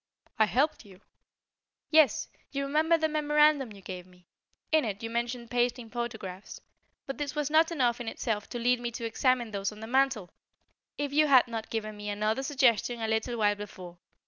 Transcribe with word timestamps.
"I 0.39 0.45
helped 0.45 0.83
you?" 0.83 1.01
"Yes. 1.91 2.27
You 2.49 2.65
remember 2.65 2.97
the 2.97 3.07
memorandum 3.07 3.71
you 3.71 3.83
gave 3.83 4.07
me? 4.07 4.25
In 4.71 4.83
it 4.83 5.03
you 5.03 5.11
mentioned 5.11 5.51
pasting 5.51 5.91
photographs. 5.91 6.59
But 7.05 7.19
this 7.19 7.35
was 7.35 7.51
not 7.51 7.71
enough 7.71 8.01
in 8.01 8.07
itself 8.07 8.49
to 8.49 8.57
lead 8.57 8.79
me 8.79 8.89
to 8.93 9.05
examine 9.05 9.51
those 9.51 9.71
on 9.71 9.79
the 9.79 9.85
mantel, 9.85 10.31
if 10.97 11.13
you 11.13 11.27
had 11.27 11.47
not 11.47 11.69
given 11.69 11.95
me 11.97 12.09
another 12.09 12.41
suggestion 12.41 12.99
a 12.99 13.07
little 13.07 13.37
while 13.37 13.53
before. 13.53 13.99